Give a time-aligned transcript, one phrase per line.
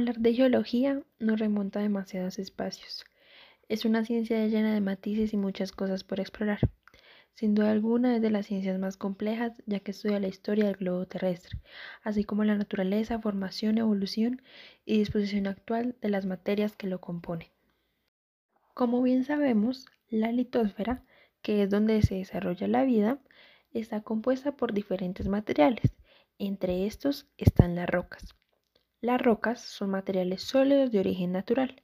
[0.00, 3.04] Hablar de geología nos remonta a demasiados espacios.
[3.68, 6.58] Es una ciencia llena de matices y muchas cosas por explorar.
[7.34, 10.76] Sin duda alguna es de las ciencias más complejas ya que estudia la historia del
[10.76, 11.58] globo terrestre,
[12.02, 14.40] así como la naturaleza, formación, evolución
[14.86, 17.48] y disposición actual de las materias que lo componen.
[18.72, 21.04] Como bien sabemos, la litosfera,
[21.42, 23.18] que es donde se desarrolla la vida,
[23.74, 25.92] está compuesta por diferentes materiales.
[26.38, 28.39] Entre estos están las rocas.
[29.02, 31.82] Las rocas son materiales sólidos de origen natural.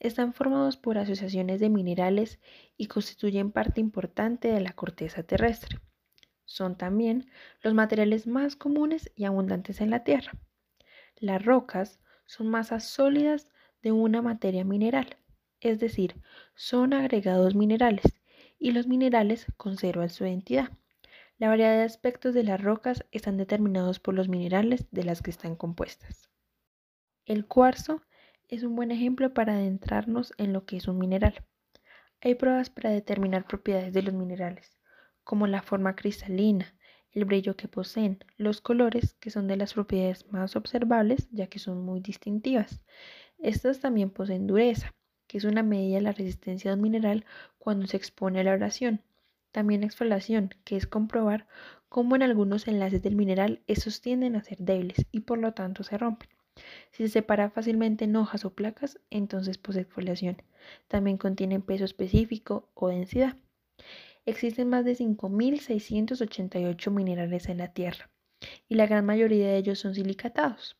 [0.00, 2.40] Están formados por asociaciones de minerales
[2.76, 5.78] y constituyen parte importante de la corteza terrestre.
[6.46, 7.30] Son también
[7.62, 10.32] los materiales más comunes y abundantes en la Tierra.
[11.14, 13.48] Las rocas son masas sólidas
[13.80, 15.16] de una materia mineral,
[15.60, 16.16] es decir,
[16.56, 18.20] son agregados minerales
[18.58, 20.72] y los minerales conservan su identidad.
[21.38, 25.30] La variedad de aspectos de las rocas están determinados por los minerales de las que
[25.30, 26.28] están compuestas.
[27.28, 28.00] El cuarzo
[28.48, 31.44] es un buen ejemplo para adentrarnos en lo que es un mineral.
[32.22, 34.78] Hay pruebas para determinar propiedades de los minerales,
[35.24, 36.74] como la forma cristalina,
[37.12, 41.58] el brillo que poseen, los colores, que son de las propiedades más observables, ya que
[41.58, 42.80] son muy distintivas.
[43.36, 44.94] Estas también poseen dureza,
[45.26, 47.26] que es una medida de la resistencia de un mineral
[47.58, 49.02] cuando se expone a la abrasión.
[49.52, 51.46] También exfoliación, que es comprobar
[51.90, 55.82] cómo en algunos enlaces del mineral estos tienden a ser débiles y por lo tanto
[55.82, 56.37] se rompen.
[56.90, 60.42] Si se separa fácilmente en hojas o placas, entonces posee exfoliación.
[60.88, 63.36] También contienen peso específico o densidad.
[64.26, 68.10] Existen más de 5.688 minerales en la Tierra
[68.68, 70.76] y la gran mayoría de ellos son silicatados.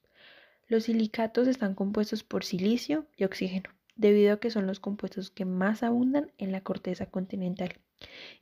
[0.67, 5.45] Los silicatos están compuestos por silicio y oxígeno, debido a que son los compuestos que
[5.45, 7.81] más abundan en la corteza continental,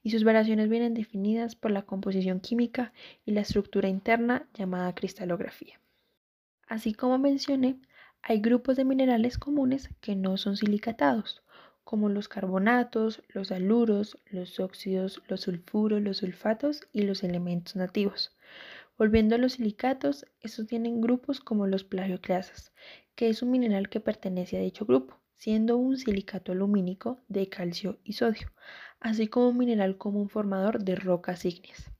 [0.03, 2.93] y sus variaciones vienen definidas por la composición química
[3.25, 5.81] y la estructura interna llamada cristalografía.
[6.67, 7.81] Así como mencioné,
[8.23, 11.43] hay grupos de minerales comunes que no son silicatados,
[11.85, 18.37] como los carbonatos, los aluros, los óxidos, los sulfuros, los sulfatos y los elementos nativos.
[18.99, 22.73] Volviendo a los silicatos, estos tienen grupos como los plagioclasas,
[23.15, 28.01] que es un mineral que pertenece a dicho grupo, siendo un silicato alumínico de calcio
[28.03, 28.53] y sodio,
[28.99, 31.93] así como un mineral común formador de rocas ígneas.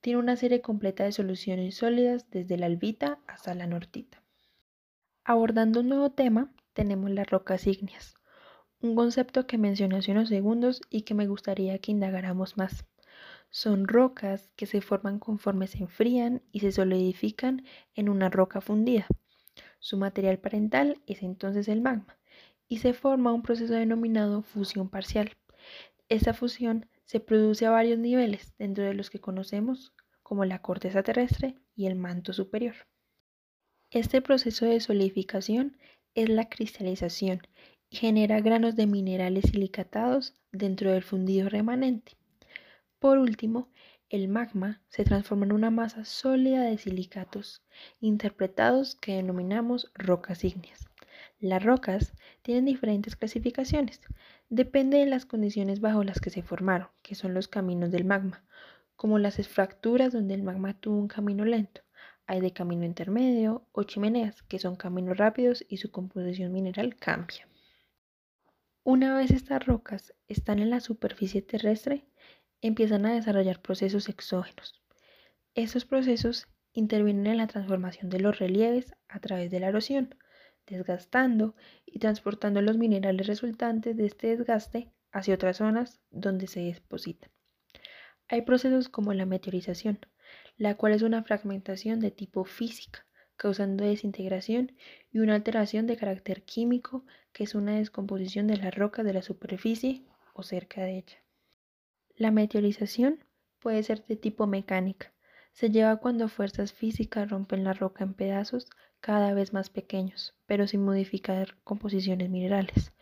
[0.00, 4.22] Tiene una serie completa de soluciones sólidas desde la albita hasta la nortita.
[5.24, 8.14] Abordando un nuevo tema, tenemos las rocas ígneas,
[8.80, 12.86] un concepto que mencioné hace unos segundos y que me gustaría que indagáramos más.
[13.50, 19.06] Son rocas que se forman conforme se enfrían y se solidifican en una roca fundida.
[19.80, 22.18] Su material parental es entonces el magma
[22.68, 25.36] y se forma un proceso denominado fusión parcial.
[26.08, 31.02] Esta fusión se produce a varios niveles, dentro de los que conocemos como la corteza
[31.02, 32.74] terrestre y el manto superior.
[33.90, 35.78] Este proceso de solidificación
[36.14, 37.40] es la cristalización
[37.88, 42.18] y genera granos de minerales silicatados dentro del fundido remanente.
[42.98, 43.70] Por último,
[44.10, 47.62] el magma se transforma en una masa sólida de silicatos,
[48.00, 50.87] interpretados que denominamos rocas ígneas.
[51.40, 54.00] Las rocas tienen diferentes clasificaciones,
[54.48, 58.44] depende de las condiciones bajo las que se formaron, que son los caminos del magma,
[58.96, 61.82] como las fracturas donde el magma tuvo un camino lento.
[62.26, 67.46] Hay de camino intermedio o chimeneas, que son caminos rápidos y su composición mineral cambia.
[68.82, 72.04] Una vez estas rocas están en la superficie terrestre,
[72.62, 74.82] empiezan a desarrollar procesos exógenos.
[75.54, 80.16] Estos procesos intervienen en la transformación de los relieves a través de la erosión,
[80.68, 81.54] desgastando
[81.86, 87.30] y transportando los minerales resultantes de este desgaste hacia otras zonas donde se depositan.
[88.28, 90.00] Hay procesos como la meteorización,
[90.56, 93.06] la cual es una fragmentación de tipo física,
[93.36, 94.76] causando desintegración
[95.10, 99.22] y una alteración de carácter químico, que es una descomposición de las rocas de la
[99.22, 100.04] superficie
[100.34, 101.24] o cerca de ella.
[102.16, 103.24] La meteorización
[103.60, 105.14] puede ser de tipo mecánica.
[105.52, 108.68] Se lleva cuando fuerzas físicas rompen la roca en pedazos
[109.00, 112.92] cada vez más pequeños, pero sin modificar composiciones minerales.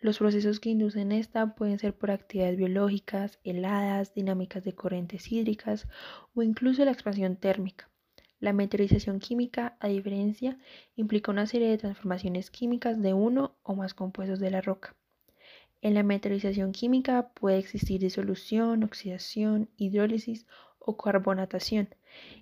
[0.00, 5.86] Los procesos que inducen esta pueden ser por actividades biológicas, heladas, dinámicas de corrientes hídricas
[6.34, 7.88] o incluso la expansión térmica.
[8.40, 10.58] La meteorización química, a diferencia,
[10.96, 14.96] implica una serie de transformaciones químicas de uno o más compuestos de la roca.
[15.80, 20.46] En la meteorización química puede existir disolución, oxidación, hidrólisis
[20.84, 21.88] o carbonatación,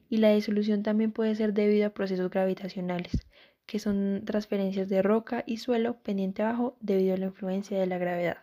[0.08, 3.26] y la disolución también puede ser debido a procesos gravitacionales,
[3.66, 7.98] que son transferencias de roca y suelo pendiente abajo debido a la influencia de la
[7.98, 8.38] gravedad.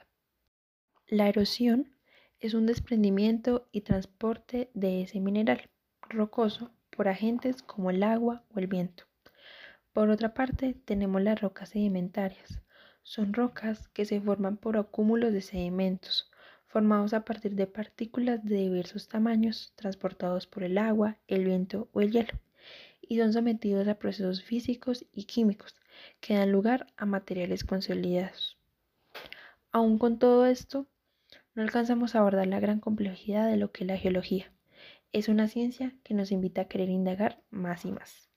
[1.08, 1.94] La erosión
[2.40, 5.70] es un desprendimiento y transporte de ese mineral
[6.10, 9.06] rocoso por agentes como el agua o el viento.
[9.94, 12.62] Por otra parte, tenemos las rocas sedimentarias.
[13.04, 16.30] Son rocas que se forman por acúmulos de sedimentos,
[16.78, 22.02] formados a partir de partículas de diversos tamaños transportados por el agua, el viento o
[22.02, 22.40] el hielo,
[23.02, 25.74] y son sometidos a procesos físicos y químicos
[26.20, 28.60] que dan lugar a materiales consolidados.
[29.72, 30.86] Aún con todo esto,
[31.56, 34.52] no alcanzamos a abordar la gran complejidad de lo que es la geología.
[35.14, 38.30] Es una ciencia que nos invita a querer indagar más y más.